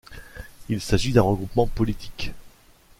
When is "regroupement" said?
1.21-1.67